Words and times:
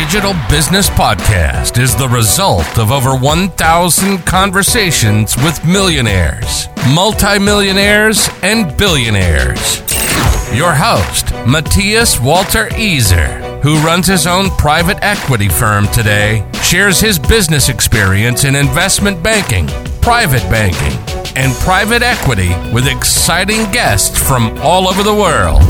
Digital 0.00 0.32
Business 0.48 0.88
Podcast 0.88 1.78
is 1.78 1.94
the 1.94 2.08
result 2.08 2.78
of 2.78 2.90
over 2.90 3.14
1,000 3.14 4.18
conversations 4.20 5.36
with 5.36 5.62
millionaires, 5.62 6.68
multimillionaires, 6.94 8.30
and 8.42 8.74
billionaires. 8.78 9.80
Your 10.54 10.72
host, 10.72 11.30
Matthias 11.46 12.18
Walter 12.18 12.68
Easer, 12.70 13.60
who 13.60 13.76
runs 13.80 14.06
his 14.06 14.26
own 14.26 14.48
private 14.52 14.96
equity 15.02 15.50
firm 15.50 15.86
today, 15.88 16.50
shares 16.62 16.98
his 16.98 17.18
business 17.18 17.68
experience 17.68 18.44
in 18.44 18.56
investment 18.56 19.22
banking, 19.22 19.66
private 20.00 20.48
banking, 20.50 20.98
and 21.36 21.52
private 21.56 22.02
equity 22.02 22.48
with 22.72 22.88
exciting 22.88 23.70
guests 23.70 24.18
from 24.18 24.58
all 24.60 24.88
over 24.88 25.02
the 25.02 25.14
world. 25.14 25.60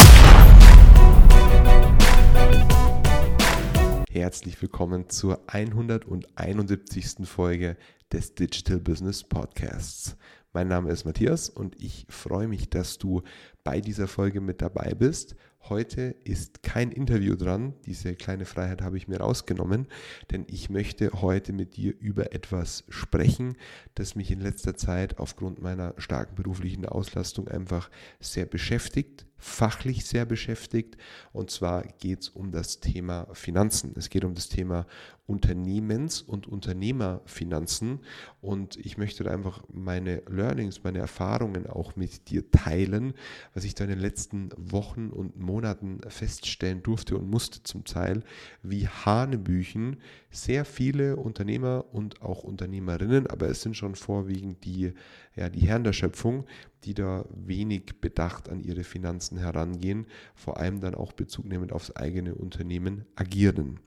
Herzlich 4.12 4.60
willkommen 4.60 5.08
zur 5.08 5.40
171. 5.46 7.28
Folge 7.28 7.76
des 8.12 8.34
Digital 8.34 8.80
Business 8.80 9.22
Podcasts. 9.22 10.16
Mein 10.52 10.66
Name 10.66 10.90
ist 10.90 11.04
Matthias 11.04 11.48
und 11.48 11.80
ich 11.80 12.06
freue 12.08 12.48
mich, 12.48 12.68
dass 12.70 12.98
du 12.98 13.22
bei 13.62 13.80
dieser 13.80 14.08
Folge 14.08 14.40
mit 14.40 14.62
dabei 14.62 14.94
bist. 14.94 15.36
Heute 15.68 16.16
ist 16.24 16.64
kein 16.64 16.90
Interview 16.90 17.36
dran. 17.36 17.74
Diese 17.86 18.16
kleine 18.16 18.46
Freiheit 18.46 18.82
habe 18.82 18.96
ich 18.96 19.06
mir 19.06 19.20
rausgenommen, 19.20 19.86
denn 20.32 20.44
ich 20.48 20.70
möchte 20.70 21.12
heute 21.22 21.52
mit 21.52 21.76
dir 21.76 21.94
über 22.00 22.34
etwas 22.34 22.82
sprechen, 22.88 23.56
das 23.94 24.16
mich 24.16 24.32
in 24.32 24.40
letzter 24.40 24.74
Zeit 24.74 25.20
aufgrund 25.20 25.62
meiner 25.62 25.94
starken 25.98 26.34
beruflichen 26.34 26.84
Auslastung 26.84 27.46
einfach 27.46 27.90
sehr 28.18 28.46
beschäftigt, 28.46 29.24
fachlich 29.40 30.04
sehr 30.04 30.24
beschäftigt. 30.24 30.96
Und 31.32 31.50
zwar 31.50 31.82
geht 31.98 32.20
es 32.20 32.28
um 32.28 32.52
das 32.52 32.80
Thema 32.80 33.26
Finanzen. 33.32 33.94
Es 33.96 34.10
geht 34.10 34.24
um 34.24 34.34
das 34.34 34.48
Thema 34.48 34.86
Unternehmens- 35.26 36.22
und 36.22 36.48
Unternehmerfinanzen. 36.48 38.00
Und 38.40 38.76
ich 38.76 38.98
möchte 38.98 39.22
da 39.24 39.30
einfach 39.30 39.62
meine 39.72 40.22
Learnings, 40.28 40.82
meine 40.82 40.98
Erfahrungen 40.98 41.68
auch 41.68 41.94
mit 41.94 42.28
dir 42.30 42.50
teilen, 42.50 43.14
was 43.54 43.64
ich 43.64 43.74
da 43.74 43.84
in 43.84 43.90
den 43.90 44.00
letzten 44.00 44.50
Wochen 44.56 45.10
und 45.10 45.38
Monaten 45.38 46.00
feststellen 46.08 46.82
durfte 46.82 47.16
und 47.16 47.30
musste 47.30 47.62
zum 47.62 47.84
Teil, 47.84 48.24
wie 48.62 48.88
Hanebüchen 48.88 49.98
sehr 50.30 50.64
viele 50.64 51.16
Unternehmer 51.16 51.84
und 51.92 52.22
auch 52.22 52.42
Unternehmerinnen, 52.42 53.28
aber 53.28 53.48
es 53.48 53.62
sind 53.62 53.76
schon 53.76 53.94
vorwiegend 53.94 54.64
die, 54.64 54.92
ja, 55.36 55.48
die 55.48 55.60
Herren 55.60 55.84
der 55.84 55.92
Schöpfung, 55.92 56.44
die 56.84 56.94
da 56.94 57.24
wenig 57.30 58.00
bedacht 58.00 58.48
an 58.48 58.60
ihre 58.60 58.84
Finanzen 58.84 59.38
herangehen, 59.38 60.06
vor 60.34 60.58
allem 60.58 60.80
dann 60.80 60.94
auch 60.94 61.12
Bezug 61.12 61.46
nehmend 61.46 61.72
aufs 61.72 61.94
eigene 61.94 62.34
Unternehmen 62.34 63.06
agieren. 63.16 63.80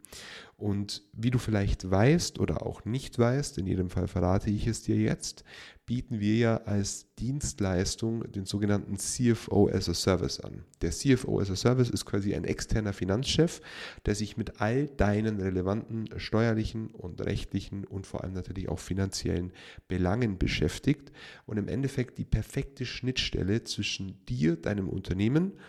Und 0.63 1.03
wie 1.11 1.29
du 1.29 1.39
vielleicht 1.39 1.91
weißt 1.91 2.39
oder 2.39 2.65
auch 2.65 2.85
nicht 2.85 3.19
weißt, 3.19 3.57
in 3.57 3.67
jedem 3.67 3.89
Fall 3.89 4.07
verrate 4.07 4.49
ich 4.49 4.65
es 4.65 4.81
dir 4.81 4.95
jetzt, 4.95 5.43
bieten 5.85 6.21
wir 6.21 6.37
ja 6.37 6.55
als 6.63 7.13
Dienstleistung 7.19 8.31
den 8.31 8.45
sogenannten 8.45 8.97
CFO 8.97 9.67
as 9.67 9.89
a 9.89 9.93
Service 9.93 10.39
an. 10.39 10.63
Der 10.81 10.91
CFO 10.91 11.41
as 11.41 11.51
a 11.51 11.57
Service 11.57 11.89
ist 11.89 12.05
quasi 12.05 12.33
ein 12.33 12.45
externer 12.45 12.93
Finanzchef, 12.93 13.59
der 14.05 14.15
sich 14.15 14.37
mit 14.37 14.61
all 14.61 14.87
deinen 14.87 15.41
relevanten 15.41 16.07
steuerlichen 16.15 16.91
und 16.91 17.19
rechtlichen 17.19 17.83
und 17.83 18.07
vor 18.07 18.23
allem 18.23 18.31
natürlich 18.31 18.69
auch 18.69 18.79
finanziellen 18.79 19.51
Belangen 19.89 20.37
beschäftigt 20.37 21.11
und 21.45 21.57
im 21.57 21.67
Endeffekt 21.67 22.17
die 22.19 22.23
perfekte 22.23 22.85
Schnittstelle 22.85 23.65
zwischen 23.65 24.23
dir, 24.27 24.55
deinem 24.55 24.87
Unternehmen 24.87 25.51
und 25.51 25.59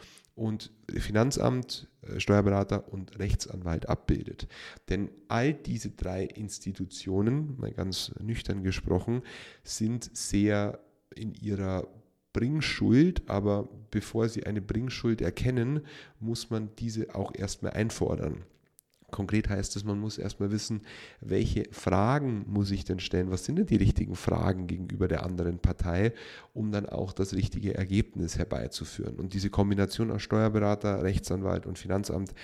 Finanzamt, 0.97 1.89
äh, 2.03 2.21
Steuerberater 2.21 2.93
und 2.93 3.19
Rechtsanwalt 3.19 3.89
abbildet. 3.89 4.49
Denn 4.89 5.11
all 5.29 5.55
diese 5.55 5.91
drei 5.91 6.25
Institutionen, 6.25 7.57
mal 7.59 7.73
ganz 7.73 8.13
nüchtern 8.21 8.63
gesprochen, 8.63 9.23
sind 9.63 10.11
sehr 10.17 10.81
in 11.15 11.35
ihrer 11.35 11.87
Bringschuld, 12.33 13.23
aber 13.29 13.69
bevor 13.91 14.29
sie 14.29 14.45
eine 14.45 14.61
Bringschuld 14.61 15.21
erkennen, 15.21 15.83
muss 16.19 16.51
man 16.51 16.71
diese 16.79 17.15
auch 17.15 17.33
erstmal 17.35 17.73
einfordern. 17.73 18.43
Konkret 19.15 19.49
heißt 19.49 19.77
es, 19.77 19.85
man 19.85 20.01
muss 20.01 20.19
erstmal 20.19 20.51
wissen, 20.51 20.81
welche 21.21 21.69
Fragen 21.71 22.45
muss 22.49 22.73
ich 22.73 22.85
denn 22.85 22.99
stellen? 22.99 23.31
Was 23.31 23.45
sind 23.45 23.55
denn 23.61 23.67
die 23.67 23.77
richtigen 23.77 24.17
Fragen 24.17 24.67
gegenüber 24.67 25.07
der 25.07 25.23
anderen 25.23 25.61
Partei, 25.61 26.13
um 26.53 26.73
dann 26.73 26.87
auch 26.87 27.13
das 27.13 27.33
richtige 27.33 27.77
Ergebnis 27.77 28.39
herbeizuführen? 28.39 29.15
Und 29.15 29.33
diese 29.33 29.51
Kombination 29.51 30.11
aus 30.11 30.23
Steuerberater, 30.23 31.05
Rechtsanwalt 31.05 31.65
und 31.65 31.79
Finanzamt 31.79 32.35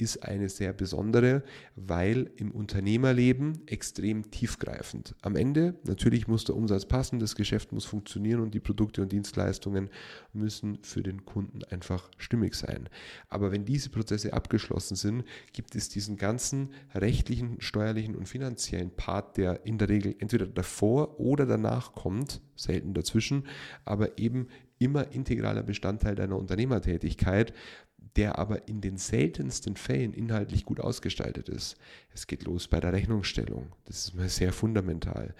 ist 0.00 0.24
eine 0.24 0.48
sehr 0.48 0.72
besondere, 0.72 1.42
weil 1.76 2.30
im 2.36 2.50
Unternehmerleben 2.52 3.66
extrem 3.66 4.30
tiefgreifend. 4.30 5.14
Am 5.20 5.36
Ende 5.36 5.74
natürlich 5.84 6.26
muss 6.26 6.44
der 6.44 6.56
Umsatz 6.56 6.86
passen, 6.86 7.18
das 7.18 7.34
Geschäft 7.34 7.72
muss 7.72 7.84
funktionieren 7.84 8.40
und 8.40 8.54
die 8.54 8.60
Produkte 8.60 9.02
und 9.02 9.12
Dienstleistungen 9.12 9.90
müssen 10.32 10.78
für 10.82 11.02
den 11.02 11.26
Kunden 11.26 11.62
einfach 11.64 12.10
stimmig 12.16 12.54
sein. 12.54 12.88
Aber 13.28 13.52
wenn 13.52 13.64
diese 13.66 13.90
Prozesse 13.90 14.32
abgeschlossen 14.32 14.96
sind, 14.96 15.24
gibt 15.52 15.74
es 15.76 15.90
diesen 15.90 16.16
ganzen 16.20 16.72
rechtlichen, 16.94 17.60
steuerlichen 17.60 18.14
und 18.14 18.28
finanziellen 18.28 18.94
Part, 18.94 19.36
der 19.36 19.66
in 19.66 19.78
der 19.78 19.88
Regel 19.88 20.14
entweder 20.20 20.46
davor 20.46 21.18
oder 21.18 21.46
danach 21.46 21.94
kommt, 21.94 22.40
selten 22.54 22.94
dazwischen, 22.94 23.48
aber 23.84 24.18
eben 24.18 24.46
immer 24.78 25.12
integraler 25.12 25.64
Bestandteil 25.64 26.14
deiner 26.14 26.36
Unternehmertätigkeit, 26.36 27.52
der 28.16 28.38
aber 28.38 28.68
in 28.68 28.80
den 28.80 28.96
seltensten 28.96 29.76
Fällen 29.76 30.12
inhaltlich 30.12 30.64
gut 30.64 30.80
ausgestaltet 30.80 31.48
ist. 31.48 31.76
Es 32.12 32.26
geht 32.26 32.44
los 32.44 32.68
bei 32.68 32.80
der 32.80 32.92
Rechnungsstellung, 32.92 33.72
das 33.86 34.06
ist 34.06 34.14
mal 34.14 34.28
sehr 34.28 34.52
fundamental. 34.52 35.34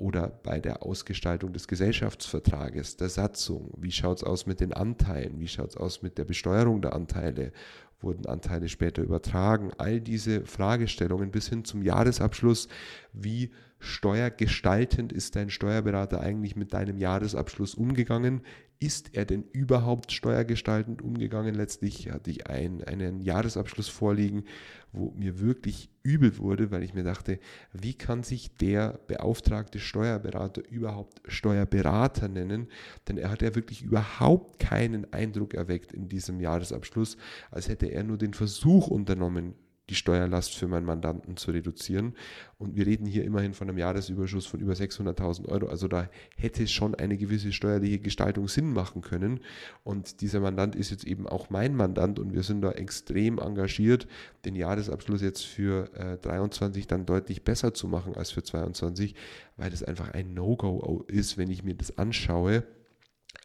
Oder 0.00 0.28
bei 0.28 0.60
der 0.60 0.82
Ausgestaltung 0.82 1.52
des 1.52 1.68
Gesellschaftsvertrages, 1.68 2.96
der 2.96 3.10
Satzung. 3.10 3.70
Wie 3.76 3.92
schaut 3.92 4.16
es 4.16 4.24
aus 4.24 4.46
mit 4.46 4.60
den 4.60 4.72
Anteilen? 4.72 5.38
Wie 5.38 5.46
schaut 5.46 5.70
es 5.70 5.76
aus 5.76 6.00
mit 6.00 6.16
der 6.16 6.24
Besteuerung 6.24 6.80
der 6.80 6.94
Anteile? 6.94 7.52
Wurden 8.00 8.24
Anteile 8.24 8.70
später 8.70 9.02
übertragen? 9.02 9.72
All 9.76 10.00
diese 10.00 10.46
Fragestellungen 10.46 11.30
bis 11.30 11.50
hin 11.50 11.66
zum 11.66 11.82
Jahresabschluss. 11.82 12.68
Wie 13.12 13.50
steuergestaltend 13.80 15.12
ist 15.12 15.36
dein 15.36 15.50
Steuerberater 15.50 16.20
eigentlich 16.20 16.54
mit 16.54 16.72
deinem 16.72 16.98
Jahresabschluss 16.98 17.74
umgegangen? 17.74 18.42
ist 18.80 19.14
er 19.14 19.26
denn 19.26 19.44
überhaupt 19.52 20.10
steuergestaltend 20.10 21.02
umgegangen? 21.02 21.54
Letztlich 21.54 22.10
hatte 22.10 22.30
ich 22.30 22.46
ein, 22.46 22.82
einen 22.82 23.20
Jahresabschluss 23.20 23.88
vorliegen, 23.88 24.44
wo 24.90 25.10
mir 25.10 25.38
wirklich 25.38 25.90
übel 26.02 26.38
wurde, 26.38 26.70
weil 26.70 26.82
ich 26.82 26.94
mir 26.94 27.04
dachte, 27.04 27.38
wie 27.74 27.92
kann 27.92 28.22
sich 28.22 28.56
der 28.56 28.98
beauftragte 29.06 29.78
Steuerberater 29.78 30.62
überhaupt 30.66 31.20
Steuerberater 31.28 32.28
nennen? 32.28 32.68
Denn 33.06 33.18
er 33.18 33.30
hat 33.30 33.42
ja 33.42 33.54
wirklich 33.54 33.82
überhaupt 33.82 34.58
keinen 34.58 35.12
Eindruck 35.12 35.52
erweckt 35.52 35.92
in 35.92 36.08
diesem 36.08 36.40
Jahresabschluss, 36.40 37.18
als 37.50 37.68
hätte 37.68 37.86
er 37.86 38.02
nur 38.02 38.16
den 38.16 38.32
Versuch 38.32 38.88
unternommen, 38.88 39.54
die 39.90 39.94
Steuerlast 39.94 40.54
für 40.54 40.68
meinen 40.68 40.86
Mandanten 40.86 41.36
zu 41.36 41.50
reduzieren. 41.50 42.14
Und 42.58 42.76
wir 42.76 42.86
reden 42.86 43.06
hier 43.06 43.24
immerhin 43.24 43.54
von 43.54 43.68
einem 43.68 43.78
Jahresüberschuss 43.78 44.46
von 44.46 44.60
über 44.60 44.72
600.000 44.72 45.48
Euro. 45.48 45.66
Also 45.66 45.88
da 45.88 46.08
hätte 46.36 46.66
schon 46.66 46.94
eine 46.94 47.16
gewisse 47.16 47.52
steuerliche 47.52 47.98
Gestaltung 47.98 48.48
Sinn 48.48 48.72
machen 48.72 49.02
können. 49.02 49.40
Und 49.84 50.20
dieser 50.20 50.40
Mandant 50.40 50.76
ist 50.76 50.90
jetzt 50.90 51.04
eben 51.04 51.26
auch 51.26 51.50
mein 51.50 51.74
Mandant 51.74 52.18
und 52.18 52.32
wir 52.32 52.42
sind 52.42 52.62
da 52.62 52.72
extrem 52.72 53.38
engagiert, 53.38 54.06
den 54.44 54.54
Jahresabschluss 54.54 55.20
jetzt 55.20 55.44
für 55.44 55.92
äh, 55.94 56.16
23 56.18 56.86
dann 56.86 57.04
deutlich 57.04 57.44
besser 57.44 57.74
zu 57.74 57.88
machen 57.88 58.14
als 58.14 58.30
für 58.30 58.42
22, 58.42 59.14
weil 59.56 59.70
das 59.70 59.82
einfach 59.82 60.10
ein 60.12 60.34
No-Go 60.34 61.04
ist, 61.08 61.36
wenn 61.36 61.50
ich 61.50 61.64
mir 61.64 61.74
das 61.74 61.98
anschaue 61.98 62.64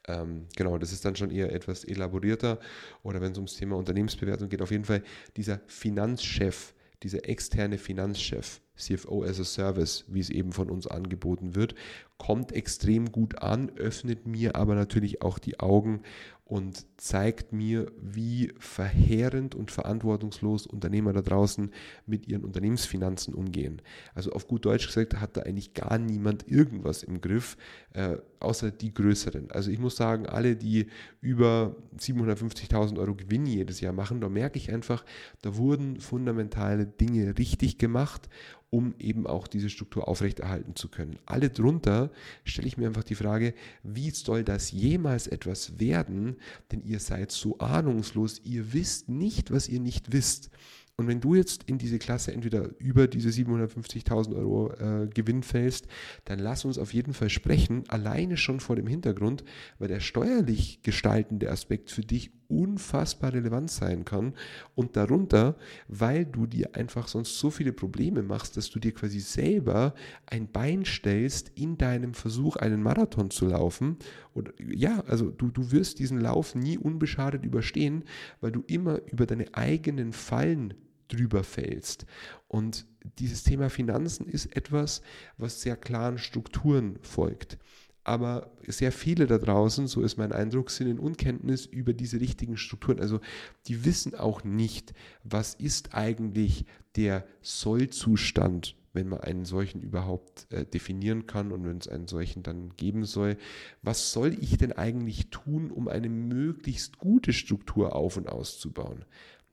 ähm, 0.08 0.48
genau, 0.56 0.78
das 0.78 0.92
ist 0.92 1.06
dann 1.06 1.16
schon 1.16 1.32
eher 1.32 1.52
etwas 1.52 1.84
elaborierter. 1.84 2.60
Oder 3.04 3.22
wenn 3.22 3.32
es 3.32 3.38
ums 3.38 3.56
Thema 3.56 3.76
Unternehmensbewertung 3.76 4.50
geht, 4.50 4.62
auf 4.62 4.72
jeden 4.72 4.86
Fall 4.86 5.04
dieser 5.36 5.62
Finanzchef, 5.68 6.74
dieser 7.04 7.28
externe 7.28 7.78
Finanzchef, 7.78 8.62
CFO 8.76 9.24
as 9.24 9.40
a 9.40 9.44
Service, 9.44 10.06
wie 10.08 10.20
es 10.20 10.30
eben 10.30 10.52
von 10.52 10.70
uns 10.70 10.88
angeboten 10.88 11.56
wird, 11.56 11.76
kommt 12.18 12.52
extrem 12.52 13.12
gut 13.12 13.42
an, 13.42 13.70
öffnet 13.76 14.26
mir 14.26 14.56
aber 14.56 14.76
natürlich 14.76 15.22
auch 15.22 15.38
die 15.38 15.60
Augen 15.60 16.02
und 16.46 16.86
zeigt 16.98 17.54
mir, 17.54 17.92
wie 18.00 18.54
verheerend 18.60 19.56
und 19.56 19.72
verantwortungslos 19.72 20.68
Unternehmer 20.68 21.12
da 21.12 21.24
draußen 21.24 21.72
mit 22.06 22.28
ihren 22.28 22.46
Unternehmensfinanzen 22.46 23.34
umgehen. 23.34 23.82
Also 24.14 24.32
auf 24.32 24.48
gut 24.48 24.64
Deutsch 24.64 24.86
gesagt 24.86 25.20
hat 25.20 25.36
da 25.38 25.42
eigentlich 25.42 25.74
gar 25.74 25.98
niemand 25.98 26.48
irgendwas 26.48 27.02
im 27.02 27.20
Griff, 27.20 27.58
äh, 27.94 28.18
außer 28.40 28.70
die 28.70 28.94
größeren. 28.94 29.50
Also 29.50 29.72
ich 29.72 29.80
muss 29.80 29.96
sagen, 29.96 30.28
alle, 30.28 30.56
die 30.56 30.86
über 31.20 31.76
750.000 31.98 33.00
Euro 33.00 33.16
Gewinn 33.16 33.48
jedes 33.48 33.82
Jahr 33.82 33.94
machen, 33.94 34.22
da 34.22 34.30
merke 34.30 34.60
ich 34.60 34.72
einfach, 34.72 35.04
da 35.42 35.58
wurden 35.58 36.00
fundamentale 36.00 36.86
Dinge 36.86 37.40
richtig 37.40 37.80
gemacht 37.80 38.30
um 38.76 38.94
eben 39.00 39.26
auch 39.26 39.48
diese 39.48 39.70
Struktur 39.70 40.08
aufrechterhalten 40.10 40.76
zu 40.76 40.90
können. 40.90 41.18
Alle 41.26 41.50
drunter 41.50 42.05
stelle 42.44 42.68
ich 42.68 42.78
mir 42.78 42.88
einfach 42.88 43.04
die 43.04 43.16
Frage, 43.16 43.54
wie 43.84 44.12
soll 44.12 44.44
das 44.44 44.72
jemals 44.72 45.28
etwas 45.28 45.80
werden? 45.80 46.38
Denn 46.72 46.84
ihr 46.84 47.00
seid 47.00 47.32
so 47.32 47.58
ahnungslos, 47.60 48.42
ihr 48.44 48.74
wisst 48.74 49.10
nicht, 49.10 49.52
was 49.52 49.68
ihr 49.70 49.80
nicht 49.80 50.12
wisst. 50.12 50.50
Und 50.98 51.08
wenn 51.08 51.20
du 51.20 51.36
jetzt 51.36 51.64
in 51.64 51.78
diese 51.78 52.00
Klasse 52.00 52.32
entweder 52.32 52.70
über 52.80 53.08
diese 53.08 53.30
750.000 53.30 54.36
Euro 54.36 54.72
äh, 54.74 55.08
Gewinn 55.08 55.44
fällst, 55.44 55.88
dann 56.24 56.40
lass 56.40 56.64
uns 56.64 56.78
auf 56.78 56.94
jeden 56.94 57.14
Fall 57.14 57.30
sprechen, 57.30 57.84
alleine 57.90 58.38
schon 58.38 58.62
vor 58.62 58.78
dem 58.78 58.88
Hintergrund, 58.88 59.44
weil 59.78 59.90
der 59.90 60.00
steuerlich 60.00 60.82
gestaltende 60.84 61.52
Aspekt 61.52 61.92
für 61.92 62.02
dich 62.02 62.32
unfassbar 62.48 63.34
relevant 63.34 63.72
sein 63.72 64.06
kann 64.06 64.34
und 64.76 64.96
darunter, 64.96 65.56
weil 65.88 66.26
du 66.26 66.46
dir 66.46 66.76
einfach 66.76 67.08
sonst 67.08 67.38
so 67.40 67.50
viele 67.50 67.74
Probleme 67.74 68.24
machst, 68.24 68.58
dass 68.58 68.70
du 68.70 68.80
dir 68.80 68.94
quasi 68.94 69.20
selber 69.20 69.94
ein 70.26 70.52
Bein 70.52 70.86
stellst 70.86 71.52
in 71.56 71.78
deinem 71.78 72.14
Versuch, 72.14 72.56
einen 72.56 72.82
Marathon 72.82 73.30
zu 73.32 73.48
laufen. 73.48 73.98
Und 74.34 74.54
ja, 74.60 75.04
also 75.08 75.30
du, 75.32 75.50
du 75.50 75.72
wirst 75.72 76.00
diesen 76.00 76.20
Lauf 76.20 76.56
nie 76.56 76.78
unbeschadet 76.78 77.46
überstehen, 77.46 78.04
weil 78.42 78.52
du 78.52 78.64
immer 78.68 79.02
über 79.12 79.26
deine 79.26 79.54
eigenen 79.54 80.14
Fallen 80.14 80.74
drüber 81.08 81.44
fällst. 81.44 82.06
Und 82.48 82.86
dieses 83.20 83.44
Thema 83.44 83.70
Finanzen 83.70 84.28
ist 84.28 84.56
etwas, 84.56 85.02
was 85.38 85.62
sehr 85.62 85.76
klaren 85.76 86.18
Strukturen 86.18 86.98
folgt. 87.02 87.58
Aber 88.06 88.52
sehr 88.68 88.92
viele 88.92 89.26
da 89.26 89.40
draußen, 89.40 89.88
so 89.88 90.02
ist 90.02 90.18
mein 90.18 90.32
Eindruck, 90.32 90.70
sind 90.70 90.88
in 90.88 91.00
Unkenntnis 91.00 91.66
über 91.66 91.92
diese 91.92 92.22
richtigen 92.22 92.56
Strukturen. 92.56 93.00
Also 93.00 93.20
die 93.68 93.84
wissen 93.84 94.14
auch 94.14 94.44
nicht, 94.44 94.94
was 95.24 95.56
ist 95.56 95.96
eigentlich 95.96 96.66
der 96.96 97.26
Sollzustand, 97.42 98.76
wenn 98.94 99.10
man 99.10 99.22
einen 99.22 99.44
solchen 99.44 99.82
überhaupt 99.82 100.46
äh, 100.52 100.66
definieren 100.68 101.26
kann 101.26 101.52
und 101.52 101.66
wenn 101.66 101.80
es 101.80 101.88
einen 101.88 102.08
solchen 102.08 102.44
dann 102.44 102.78
geben 102.78 103.06
soll. 103.06 103.38
Was 103.82 104.12
soll 104.12 104.38
ich 104.40 104.56
denn 104.60 104.72
eigentlich 104.72 105.32
tun, 105.32 105.72
um 105.72 105.88
eine 105.88 106.08
möglichst 106.08 107.00
gute 107.00 107.34
Struktur 107.34 107.96
auf 107.96 108.18
und 108.18 108.30
auszubauen? 108.30 109.04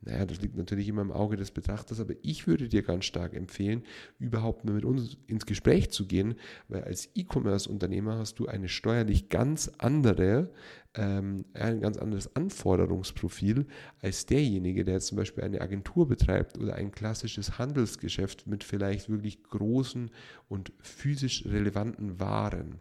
Naja, 0.05 0.27
das 0.27 0.41
liegt 0.41 0.57
natürlich 0.57 0.89
immer 0.89 1.03
im 1.03 1.13
Auge 1.13 1.37
des 1.37 1.53
Betrachters, 1.53 2.01
aber 2.01 2.15
ich 2.23 2.49
würde 2.49 2.69
dir 2.69 2.83
ganz 2.83 3.05
stark 3.05 3.35
empfehlen, 3.35 3.85
überhaupt 4.19 4.65
mal 4.65 4.75
mit 4.75 4.85
uns 4.85 5.17
ins 5.29 5.47
Gespräch 5.47 5.91
zu 5.91 6.07
gehen, 6.07 6.35
weil 6.69 6.83
als 6.83 7.09
E-Commerce-Unternehmer 7.15 8.19
hast 8.19 8.41
du 8.41 8.47
eine 8.47 8.69
steuerlich 8.69 9.29
ganz 9.29 9.71
andere, 9.79 10.51
ähm, 10.95 11.45
ein 11.55 11.81
ganz 11.81 11.99
anderes 11.99 12.35
Anforderungsprofil 12.35 13.67
als 14.01 14.27
derjenige, 14.27 14.83
der 14.83 14.95
jetzt 14.95 15.07
zum 15.07 15.19
Beispiel 15.19 15.45
eine 15.45 15.61
Agentur 15.61 16.09
betreibt 16.09 16.59
oder 16.59 16.75
ein 16.75 16.91
klassisches 16.91 17.59
Handelsgeschäft 17.59 18.49
mit 18.49 18.65
vielleicht 18.65 19.09
wirklich 19.09 19.45
großen 19.45 20.11
und 20.49 20.73
physisch 20.81 21.47
relevanten 21.47 22.19
Waren. 22.19 22.81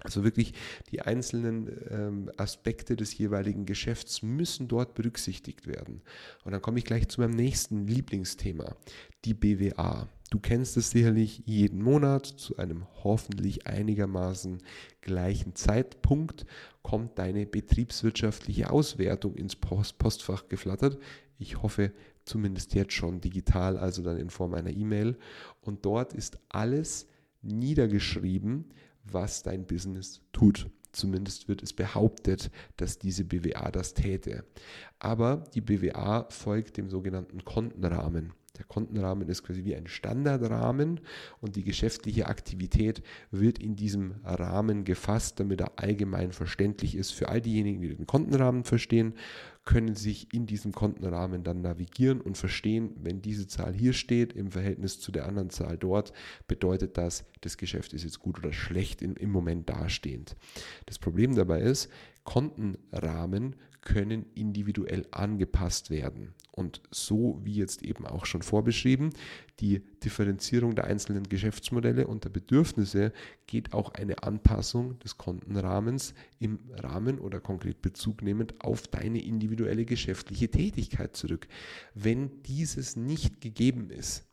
Also 0.00 0.22
wirklich 0.22 0.54
die 0.92 1.02
einzelnen 1.02 1.68
ähm, 1.90 2.30
Aspekte 2.36 2.94
des 2.94 3.18
jeweiligen 3.18 3.66
Geschäfts 3.66 4.22
müssen 4.22 4.68
dort 4.68 4.94
berücksichtigt 4.94 5.66
werden. 5.66 6.02
Und 6.44 6.52
dann 6.52 6.62
komme 6.62 6.78
ich 6.78 6.84
gleich 6.84 7.08
zu 7.08 7.20
meinem 7.20 7.34
nächsten 7.34 7.86
Lieblingsthema, 7.88 8.76
die 9.24 9.34
BWA. 9.34 10.08
Du 10.30 10.38
kennst 10.38 10.76
es 10.76 10.90
sicherlich 10.90 11.42
jeden 11.46 11.82
Monat 11.82 12.26
zu 12.26 12.58
einem 12.58 12.86
hoffentlich 13.02 13.66
einigermaßen 13.66 14.58
gleichen 15.00 15.56
Zeitpunkt 15.56 16.46
kommt 16.82 17.18
deine 17.18 17.46
betriebswirtschaftliche 17.46 18.70
Auswertung 18.70 19.34
ins 19.34 19.56
Post 19.56 19.98
Postfach 19.98 20.48
geflattert. 20.48 20.98
Ich 21.38 21.62
hoffe 21.62 21.92
zumindest 22.24 22.74
jetzt 22.74 22.92
schon 22.92 23.20
digital, 23.20 23.76
also 23.78 24.02
dann 24.02 24.18
in 24.18 24.30
Form 24.30 24.54
einer 24.54 24.70
E-Mail. 24.70 25.16
Und 25.60 25.84
dort 25.84 26.12
ist 26.12 26.38
alles 26.50 27.08
niedergeschrieben, 27.42 28.66
was 29.12 29.42
dein 29.42 29.66
Business 29.66 30.20
tut. 30.32 30.70
Zumindest 30.92 31.48
wird 31.48 31.62
es 31.62 31.72
behauptet, 31.72 32.50
dass 32.76 32.98
diese 32.98 33.24
BWA 33.24 33.70
das 33.70 33.94
täte. 33.94 34.44
Aber 34.98 35.44
die 35.54 35.60
BWA 35.60 36.26
folgt 36.30 36.76
dem 36.76 36.88
sogenannten 36.88 37.44
Kontenrahmen. 37.44 38.32
Der 38.58 38.66
Kontenrahmen 38.66 39.28
ist 39.28 39.44
quasi 39.44 39.64
wie 39.64 39.76
ein 39.76 39.86
Standardrahmen 39.86 41.00
und 41.40 41.56
die 41.56 41.64
geschäftliche 41.64 42.26
Aktivität 42.26 43.02
wird 43.30 43.58
in 43.58 43.76
diesem 43.76 44.16
Rahmen 44.24 44.84
gefasst, 44.84 45.40
damit 45.40 45.60
er 45.60 45.72
allgemein 45.76 46.32
verständlich 46.32 46.96
ist. 46.96 47.12
Für 47.12 47.28
all 47.28 47.40
diejenigen, 47.40 47.80
die 47.80 47.94
den 47.94 48.06
Kontenrahmen 48.06 48.64
verstehen, 48.64 49.14
können 49.68 49.94
sich 49.94 50.32
in 50.32 50.46
diesem 50.46 50.72
Kontenrahmen 50.72 51.44
dann 51.44 51.60
navigieren 51.60 52.22
und 52.22 52.38
verstehen, 52.38 52.96
wenn 53.02 53.20
diese 53.20 53.46
Zahl 53.46 53.74
hier 53.74 53.92
steht 53.92 54.32
im 54.32 54.50
Verhältnis 54.50 54.98
zu 54.98 55.12
der 55.12 55.26
anderen 55.26 55.50
Zahl 55.50 55.76
dort, 55.76 56.14
bedeutet 56.46 56.96
das, 56.96 57.26
das 57.42 57.58
Geschäft 57.58 57.92
ist 57.92 58.02
jetzt 58.02 58.18
gut 58.18 58.38
oder 58.38 58.54
schlecht 58.54 59.02
im 59.02 59.30
Moment 59.30 59.68
dastehend. 59.68 60.36
Das 60.86 60.98
Problem 60.98 61.34
dabei 61.34 61.60
ist, 61.60 61.90
Kontenrahmen 62.24 63.56
können 63.80 64.26
individuell 64.34 65.06
angepasst 65.10 65.90
werden. 65.90 66.34
Und 66.52 66.82
so 66.90 67.40
wie 67.44 67.54
jetzt 67.54 67.82
eben 67.82 68.06
auch 68.06 68.26
schon 68.26 68.42
vorbeschrieben, 68.42 69.10
die 69.60 69.80
Differenzierung 70.04 70.74
der 70.74 70.84
einzelnen 70.84 71.24
Geschäftsmodelle 71.24 72.06
und 72.06 72.24
der 72.24 72.30
Bedürfnisse 72.30 73.12
geht 73.46 73.72
auch 73.72 73.94
eine 73.94 74.22
Anpassung 74.22 74.98
des 74.98 75.18
Kontenrahmens 75.18 76.14
im 76.38 76.58
Rahmen 76.72 77.18
oder 77.18 77.40
konkret 77.40 77.80
Bezug 77.80 78.22
nehmend 78.22 78.54
auf 78.60 78.88
deine 78.88 79.22
individuelle 79.22 79.84
geschäftliche 79.84 80.48
Tätigkeit 80.50 81.16
zurück. 81.16 81.48
Wenn 81.94 82.42
dieses 82.42 82.96
nicht 82.96 83.40
gegeben 83.40 83.90
ist, 83.90 84.27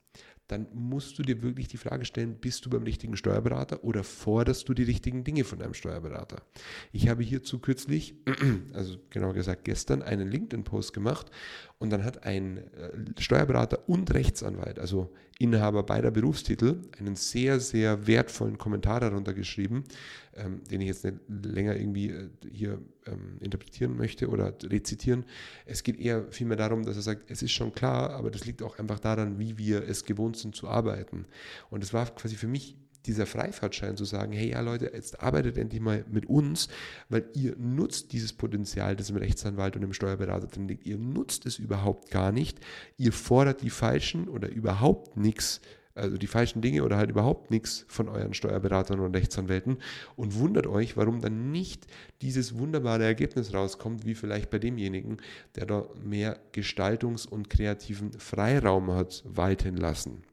dann 0.48 0.68
musst 0.74 1.18
du 1.18 1.24
dir 1.24 1.42
wirklich 1.42 1.68
die 1.68 1.78
Frage 1.78 2.06
stellen, 2.06 2.36
bist 2.36 2.66
du 2.66 2.70
beim 2.70 2.84
richtigen 2.84 3.18
Steuerberater 3.18 3.84
oder 3.84 4.04
forderst 4.04 4.70
du 4.70 4.74
die 4.74 4.84
richtigen 4.84 5.24
Dinge 5.24 5.44
von 5.44 5.60
deinem 5.60 5.74
Steuerberater? 5.74 6.44
Ich 6.92 7.08
habe 7.10 7.24
hierzu 7.24 7.60
kürzlich, 7.60 8.16
also 8.74 8.98
genau 9.10 9.34
gesagt 9.34 9.64
gestern, 9.64 10.04
einen 10.04 10.30
LinkedIn-Post 10.30 10.94
gemacht 10.94 11.32
und 11.80 11.90
dann 11.90 12.04
hat 12.04 12.26
ein 12.26 12.58
äh, 12.58 12.92
Steuerberater 13.20 13.90
und 13.90 14.14
Rechtsanwalt, 14.14 14.78
also 14.78 15.12
Inhaber 15.40 15.84
beider 15.84 16.12
Berufstitel, 16.12 16.82
einen 17.00 17.16
sehr, 17.16 17.60
sehr 17.60 18.08
wertvollen 18.08 18.58
Kommentar 18.58 19.00
darunter 19.00 19.34
geschrieben, 19.34 19.84
ähm, 20.36 20.64
den 20.70 20.82
ich 20.82 20.88
jetzt 20.88 21.04
nicht 21.04 21.18
länger 21.28 21.76
irgendwie 21.76 22.12
äh, 22.12 22.30
hier 22.52 22.80
ähm, 23.08 23.38
interpretieren 23.40 23.98
möchte 23.98 24.30
oder 24.30 24.54
rezitieren. 24.64 25.26
Es 25.66 25.84
geht 25.84 26.00
eher 26.00 26.26
vielmehr 26.32 26.58
darum, 26.58 26.84
dass 26.84 26.96
er 26.96 27.02
sagt, 27.02 27.30
es 27.30 27.42
ist 27.42 27.52
schon 27.52 27.74
klar, 27.74 28.12
aber 28.12 28.32
das 28.32 28.46
liegt 28.46 28.64
auch 28.64 28.80
einfach 28.80 29.00
daran, 29.00 29.40
wie 29.40 29.58
wir 29.58 29.88
es 29.88 30.06
gewohnt 30.06 30.38
sind 30.38 30.56
zu 30.56 30.68
arbeiten. 30.68 31.26
Und 31.70 31.84
es 31.84 31.94
war 31.94 32.06
quasi 32.08 32.36
für 32.36 32.48
mich 32.48 32.76
dieser 33.06 33.26
Freifahrtschein 33.26 33.98
zu 33.98 34.06
sagen, 34.06 34.34
hey 34.34 34.50
ja 34.50 34.62
Leute, 34.62 34.92
jetzt 34.94 35.22
arbeitet 35.22 35.58
endlich 35.58 35.82
mal 35.82 36.06
mit 36.10 36.26
uns, 36.26 36.70
weil 37.10 37.30
ihr 37.34 37.56
nutzt 37.58 38.12
dieses 38.14 38.34
Potenzial, 38.34 38.96
das 38.96 39.10
im 39.10 39.18
Rechtsanwalt 39.18 39.76
und 39.76 39.84
im 39.84 39.94
Steuerberater 39.94 40.48
drin 40.48 40.68
liegt. 40.68 40.86
Ihr 40.86 40.98
nutzt 40.98 41.46
es 41.46 41.60
überhaupt 41.60 42.10
gar 42.10 42.32
nicht. 42.32 42.60
Ihr 42.98 43.14
fordert 43.14 43.62
die 43.62 43.70
falschen 43.70 44.28
oder 44.28 44.50
überhaupt 44.50 45.18
nichts 45.18 45.62
also 45.96 46.18
die 46.18 46.28
falschen 46.28 46.62
Dinge 46.62 46.84
oder 46.84 46.98
halt 46.98 47.10
überhaupt 47.10 47.52
nichts 47.52 47.86
von 47.88 48.10
euren 48.10 48.34
Steuerberatern 48.34 49.00
und 49.00 49.16
Rechtsanwälten 49.16 49.78
und 50.16 50.36
wundert 50.36 50.68
euch, 50.68 50.98
warum 50.98 51.22
dann 51.22 51.52
nicht 51.52 51.88
dieses 52.22 52.58
wunderbare 52.58 53.06
Ergebnis 53.06 53.54
rauskommt, 53.54 54.06
wie 54.06 54.16
vielleicht 54.16 54.50
bei 54.50 54.60
demjenigen, 54.60 55.18
der 55.56 55.66
da 55.66 55.88
mehr 56.04 56.38
Gestaltungs- 56.54 57.28
und 57.28 57.50
kreativen 57.50 58.12
Freiraum 58.12 58.92
hat 58.92 59.24
walten 59.26 59.78
lassen. 59.78 60.24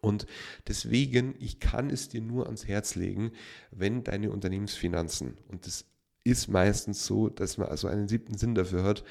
Und 0.00 0.26
deswegen, 0.66 1.36
ich 1.38 1.60
kann 1.60 1.88
es 1.88 2.08
dir 2.08 2.20
nur 2.20 2.46
ans 2.46 2.66
Herz 2.66 2.96
legen, 2.96 3.30
wenn 3.70 4.02
deine 4.02 4.32
Unternehmensfinanzen, 4.32 5.38
und 5.48 5.64
das 5.64 5.84
ist 6.24 6.48
meistens 6.48 7.06
so, 7.06 7.28
dass 7.28 7.58
man 7.58 7.68
also 7.68 7.88
einen 7.88 8.08
siebten 8.08 8.36
Sinn 8.36 8.54
dafür 8.54 8.84
hat, 8.84 9.04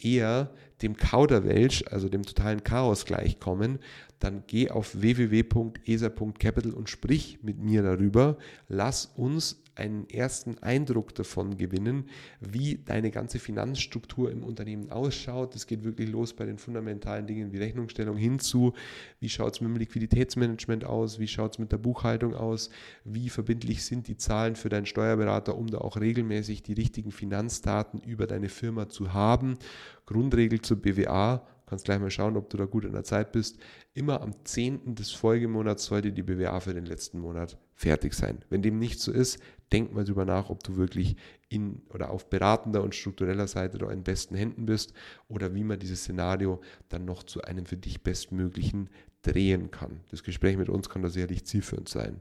eher 0.00 0.50
dem 0.82 0.96
Kauderwelsch, 0.96 1.84
also 1.90 2.08
dem 2.08 2.22
totalen 2.22 2.62
Chaos 2.62 3.04
gleichkommen, 3.04 3.78
dann 4.18 4.44
geh 4.46 4.70
auf 4.70 5.00
www.esa.capital 5.00 6.72
und 6.72 6.88
sprich 6.88 7.38
mit 7.42 7.58
mir 7.58 7.82
darüber. 7.82 8.36
Lass 8.68 9.06
uns 9.06 9.62
einen 9.78 10.08
ersten 10.10 10.58
Eindruck 10.58 11.14
davon 11.14 11.56
gewinnen, 11.56 12.08
wie 12.40 12.78
deine 12.84 13.10
ganze 13.10 13.38
Finanzstruktur 13.38 14.30
im 14.30 14.42
Unternehmen 14.42 14.90
ausschaut. 14.90 15.54
Das 15.54 15.66
geht 15.66 15.84
wirklich 15.84 16.10
los 16.10 16.34
bei 16.34 16.44
den 16.44 16.58
fundamentalen 16.58 17.26
Dingen 17.26 17.52
wie 17.52 17.58
Rechnungsstellung 17.58 18.16
hinzu, 18.16 18.72
wie 19.20 19.28
schaut 19.28 19.54
es 19.54 19.60
mit 19.60 19.70
dem 19.70 19.76
Liquiditätsmanagement 19.76 20.84
aus, 20.84 21.18
wie 21.18 21.28
schaut 21.28 21.52
es 21.52 21.58
mit 21.58 21.72
der 21.72 21.78
Buchhaltung 21.78 22.34
aus, 22.34 22.70
wie 23.04 23.30
verbindlich 23.30 23.84
sind 23.84 24.08
die 24.08 24.16
Zahlen 24.16 24.56
für 24.56 24.68
deinen 24.68 24.86
Steuerberater, 24.86 25.56
um 25.56 25.68
da 25.68 25.78
auch 25.78 25.96
regelmäßig 25.96 26.62
die 26.62 26.72
richtigen 26.72 27.12
Finanzdaten 27.12 28.00
über 28.00 28.26
deine 28.26 28.48
Firma 28.48 28.88
zu 28.88 29.12
haben. 29.12 29.58
Grundregel 30.06 30.60
zur 30.60 30.82
BWA 30.82 31.46
kannst 31.66 31.84
gleich 31.84 32.00
mal 32.00 32.10
schauen, 32.10 32.36
ob 32.36 32.48
du 32.50 32.56
da 32.56 32.64
gut 32.64 32.84
in 32.84 32.92
der 32.92 33.04
Zeit 33.04 33.32
bist. 33.32 33.58
Immer 33.92 34.22
am 34.22 34.32
10. 34.44 34.94
des 34.94 35.10
Folgemonats 35.12 35.84
sollte 35.84 36.12
die 36.12 36.22
BWA 36.22 36.60
für 36.60 36.74
den 36.74 36.86
letzten 36.86 37.20
Monat 37.20 37.58
fertig 37.78 38.12
sein. 38.12 38.38
Wenn 38.50 38.60
dem 38.60 38.78
nicht 38.80 39.00
so 39.00 39.12
ist, 39.12 39.38
denk 39.72 39.92
mal 39.94 40.04
drüber 40.04 40.24
nach, 40.24 40.50
ob 40.50 40.64
du 40.64 40.76
wirklich 40.76 41.16
in 41.48 41.82
oder 41.94 42.10
auf 42.10 42.28
beratender 42.28 42.82
und 42.82 42.94
struktureller 42.94 43.46
Seite 43.46 43.78
da 43.78 43.90
in 43.90 44.02
besten 44.02 44.34
Händen 44.34 44.66
bist 44.66 44.92
oder 45.28 45.54
wie 45.54 45.62
man 45.62 45.78
dieses 45.78 46.00
Szenario 46.00 46.60
dann 46.88 47.04
noch 47.04 47.22
zu 47.22 47.40
einem 47.42 47.66
für 47.66 47.76
dich 47.76 48.02
bestmöglichen 48.02 48.90
drehen 49.22 49.70
kann. 49.70 50.00
Das 50.10 50.24
Gespräch 50.24 50.56
mit 50.56 50.68
uns 50.68 50.88
kann 50.88 51.02
da 51.02 51.08
sicherlich 51.08 51.44
zielführend 51.44 51.88
sein. 51.88 52.20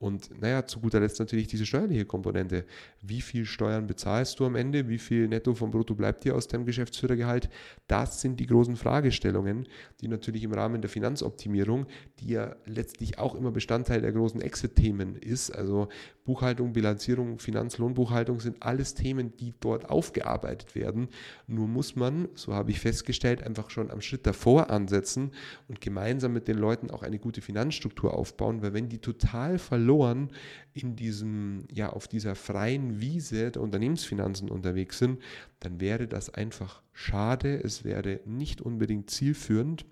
Und 0.00 0.40
naja, 0.40 0.64
zu 0.64 0.78
guter 0.78 1.00
Letzt 1.00 1.18
natürlich 1.18 1.48
diese 1.48 1.66
steuerliche 1.66 2.04
Komponente. 2.04 2.64
Wie 3.02 3.20
viel 3.20 3.44
Steuern 3.44 3.88
bezahlst 3.88 4.38
du 4.38 4.46
am 4.46 4.54
Ende? 4.54 4.88
Wie 4.88 4.98
viel 4.98 5.26
Netto 5.26 5.54
vom 5.54 5.72
Brutto 5.72 5.96
bleibt 5.96 6.22
dir 6.22 6.36
aus 6.36 6.46
deinem 6.46 6.66
Geschäftsführergehalt? 6.66 7.50
Das 7.88 8.20
sind 8.20 8.38
die 8.38 8.46
großen 8.46 8.76
Fragestellungen, 8.76 9.66
die 10.00 10.06
natürlich 10.06 10.44
im 10.44 10.52
Rahmen 10.52 10.80
der 10.80 10.88
Finanzoptimierung, 10.88 11.86
die 12.20 12.28
ja 12.28 12.54
letztlich 12.64 13.18
auch 13.18 13.34
immer 13.34 13.50
Bestandteil 13.50 14.00
der 14.00 14.12
großen 14.12 14.40
Exit-Themen 14.40 14.87
ist, 15.16 15.50
also 15.50 15.88
Buchhaltung, 16.24 16.72
Bilanzierung, 16.72 17.38
Finanzlohnbuchhaltung 17.38 18.40
sind 18.40 18.62
alles 18.62 18.94
Themen, 18.94 19.34
die 19.36 19.54
dort 19.60 19.88
aufgearbeitet 19.88 20.74
werden. 20.74 21.08
Nur 21.46 21.66
muss 21.66 21.96
man, 21.96 22.28
so 22.34 22.52
habe 22.54 22.70
ich 22.70 22.80
festgestellt, 22.80 23.42
einfach 23.42 23.70
schon 23.70 23.90
am 23.90 24.02
Schritt 24.02 24.26
davor 24.26 24.70
ansetzen 24.70 25.30
und 25.68 25.80
gemeinsam 25.80 26.34
mit 26.34 26.46
den 26.46 26.58
Leuten 26.58 26.90
auch 26.90 27.02
eine 27.02 27.18
gute 27.18 27.40
Finanzstruktur 27.40 28.12
aufbauen, 28.12 28.60
weil 28.60 28.74
wenn 28.74 28.88
die 28.88 28.98
total 28.98 29.58
verloren 29.58 30.30
in 30.74 30.96
diesem, 30.96 31.64
ja, 31.72 31.90
auf 31.90 32.08
dieser 32.08 32.34
freien 32.34 33.00
Wiese 33.00 33.50
der 33.50 33.62
Unternehmensfinanzen 33.62 34.50
unterwegs 34.50 34.98
sind, 34.98 35.20
dann 35.60 35.80
wäre 35.80 36.08
das 36.08 36.32
einfach 36.32 36.82
schade. 36.92 37.58
Es 37.62 37.84
wäre 37.84 38.20
nicht 38.26 38.60
unbedingt 38.60 39.10
zielführend. 39.10 39.86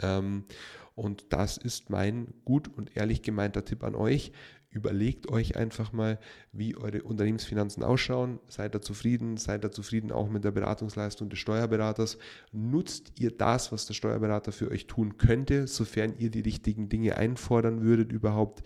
Ähm, 0.00 0.44
und 0.94 1.32
das 1.32 1.56
ist 1.56 1.90
mein 1.90 2.34
gut 2.44 2.68
und 2.68 2.96
ehrlich 2.96 3.22
gemeinter 3.22 3.64
Tipp 3.64 3.84
an 3.84 3.94
euch. 3.94 4.32
Überlegt 4.72 5.28
euch 5.28 5.56
einfach 5.56 5.92
mal, 5.92 6.20
wie 6.52 6.76
eure 6.76 7.02
Unternehmensfinanzen 7.02 7.82
ausschauen. 7.82 8.38
Seid 8.46 8.72
da 8.72 8.80
zufrieden, 8.80 9.36
seid 9.36 9.64
da 9.64 9.72
zufrieden 9.72 10.12
auch 10.12 10.28
mit 10.28 10.44
der 10.44 10.52
Beratungsleistung 10.52 11.28
des 11.28 11.40
Steuerberaters. 11.40 12.18
Nutzt 12.52 13.18
ihr 13.18 13.36
das, 13.36 13.72
was 13.72 13.86
der 13.86 13.94
Steuerberater 13.94 14.52
für 14.52 14.70
euch 14.70 14.86
tun 14.86 15.18
könnte, 15.18 15.66
sofern 15.66 16.14
ihr 16.18 16.30
die 16.30 16.42
richtigen 16.42 16.88
Dinge 16.88 17.16
einfordern 17.16 17.82
würdet 17.82 18.12
überhaupt. 18.12 18.62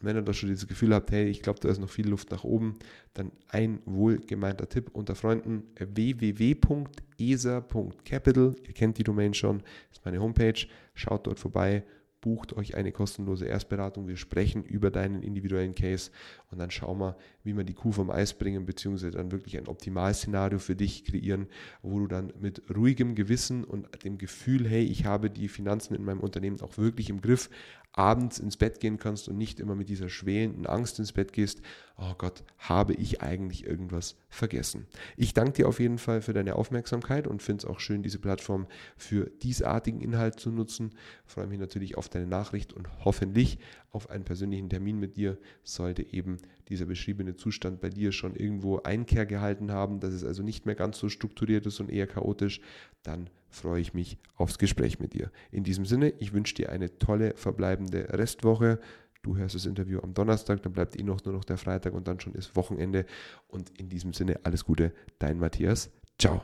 Und 0.00 0.06
wenn 0.06 0.16
ihr 0.16 0.22
da 0.22 0.32
schon 0.32 0.48
dieses 0.48 0.66
Gefühl 0.66 0.94
habt, 0.94 1.12
hey, 1.12 1.28
ich 1.28 1.42
glaube, 1.42 1.60
da 1.60 1.68
ist 1.68 1.78
noch 1.78 1.90
viel 1.90 2.08
Luft 2.08 2.30
nach 2.30 2.44
oben, 2.44 2.78
dann 3.14 3.32
ein 3.48 3.80
wohlgemeinter 3.84 4.66
Tipp 4.68 4.90
unter 4.92 5.14
Freunden 5.14 5.64
www.esa.capital. 5.78 8.54
Ihr 8.66 8.74
kennt 8.74 8.98
die 8.98 9.04
Domain 9.04 9.34
schon, 9.34 9.62
ist 9.92 10.04
meine 10.04 10.20
Homepage. 10.20 10.66
Schaut 10.94 11.26
dort 11.26 11.38
vorbei 11.38 11.84
bucht 12.20 12.56
euch 12.56 12.74
eine 12.74 12.92
kostenlose 12.92 13.46
Erstberatung. 13.46 14.06
Wir 14.06 14.16
sprechen 14.16 14.64
über 14.64 14.90
deinen 14.90 15.22
individuellen 15.22 15.74
Case 15.74 16.10
und 16.50 16.58
dann 16.58 16.70
schauen 16.70 16.98
wir, 16.98 17.16
wie 17.44 17.56
wir 17.56 17.64
die 17.64 17.74
Kuh 17.74 17.92
vom 17.92 18.10
Eis 18.10 18.34
bringen, 18.34 18.66
beziehungsweise 18.66 19.12
dann 19.12 19.32
wirklich 19.32 19.56
ein 19.56 19.68
Optimalszenario 19.68 20.58
für 20.58 20.76
dich 20.76 21.04
kreieren, 21.04 21.46
wo 21.82 21.98
du 21.98 22.06
dann 22.06 22.32
mit 22.38 22.62
ruhigem 22.74 23.14
Gewissen 23.14 23.64
und 23.64 23.88
dem 24.04 24.18
Gefühl, 24.18 24.68
hey, 24.68 24.84
ich 24.84 25.06
habe 25.06 25.30
die 25.30 25.48
Finanzen 25.48 25.94
in 25.94 26.04
meinem 26.04 26.20
Unternehmen 26.20 26.60
auch 26.60 26.76
wirklich 26.76 27.08
im 27.08 27.20
Griff, 27.20 27.48
abends 27.92 28.38
ins 28.38 28.56
Bett 28.56 28.80
gehen 28.80 28.98
kannst 28.98 29.28
und 29.28 29.36
nicht 29.36 29.60
immer 29.60 29.74
mit 29.74 29.88
dieser 29.88 30.08
schwelenden 30.08 30.66
Angst 30.66 30.98
ins 30.98 31.12
Bett 31.12 31.32
gehst, 31.32 31.60
oh 31.96 32.14
Gott, 32.16 32.44
habe 32.58 32.94
ich 32.94 33.22
eigentlich 33.22 33.64
irgendwas 33.66 34.16
vergessen. 34.30 34.86
Ich 35.16 35.34
danke 35.34 35.52
dir 35.52 35.68
auf 35.68 35.80
jeden 35.80 35.98
Fall 35.98 36.22
für 36.22 36.32
deine 36.32 36.54
Aufmerksamkeit 36.54 37.26
und 37.26 37.42
finde 37.42 37.64
es 37.64 37.70
auch 37.70 37.80
schön, 37.80 38.02
diese 38.02 38.20
Plattform 38.20 38.66
für 38.96 39.26
diesartigen 39.42 40.00
Inhalt 40.00 40.38
zu 40.38 40.50
nutzen. 40.50 40.92
freue 41.26 41.48
mich 41.48 41.58
natürlich 41.58 41.98
auf 41.98 42.08
deine 42.08 42.26
Nachricht 42.26 42.72
und 42.72 42.88
hoffentlich 43.04 43.58
auf 43.90 44.08
einen 44.08 44.24
persönlichen 44.24 44.70
Termin 44.70 44.98
mit 44.98 45.16
dir, 45.16 45.36
sollte 45.64 46.02
eben 46.02 46.38
dieser 46.68 46.86
beschriebene 46.86 47.34
Zustand 47.34 47.80
bei 47.80 47.90
dir 47.90 48.12
schon 48.12 48.36
irgendwo 48.36 48.78
Einkehr 48.78 49.26
gehalten 49.26 49.72
haben, 49.72 49.98
dass 49.98 50.14
es 50.14 50.24
also 50.24 50.44
nicht 50.44 50.64
mehr 50.64 50.76
ganz 50.76 50.98
so 50.98 51.08
strukturiert 51.08 51.66
ist 51.66 51.80
und 51.80 51.90
eher 51.90 52.06
chaotisch, 52.06 52.60
dann 53.02 53.28
freue 53.48 53.80
ich 53.80 53.94
mich 53.94 54.18
aufs 54.36 54.58
Gespräch 54.58 55.00
mit 55.00 55.12
dir. 55.12 55.32
In 55.50 55.64
diesem 55.64 55.84
Sinne, 55.84 56.14
ich 56.20 56.32
wünsche 56.32 56.54
dir 56.54 56.70
eine 56.70 56.98
tolle 56.98 57.34
verbleibende 57.34 58.08
Restwoche. 58.10 58.78
Du 59.22 59.36
hörst 59.36 59.54
das 59.54 59.66
Interview 59.66 60.00
am 60.02 60.14
Donnerstag, 60.14 60.62
dann 60.62 60.72
bleibt 60.72 60.98
eh 60.98 61.02
noch 61.02 61.22
nur 61.24 61.34
noch 61.34 61.44
der 61.44 61.58
Freitag 61.58 61.92
und 61.92 62.08
dann 62.08 62.20
schon 62.20 62.34
ist 62.34 62.56
Wochenende. 62.56 63.04
Und 63.48 63.70
in 63.78 63.88
diesem 63.88 64.14
Sinne, 64.14 64.40
alles 64.44 64.64
Gute, 64.64 64.92
dein 65.18 65.38
Matthias. 65.38 65.90
Ciao. 66.18 66.42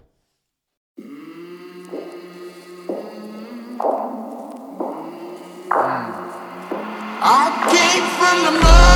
I 7.29 7.51
came 7.71 8.07
from 8.19 8.45
the 8.45 8.53
mud. 8.63 8.96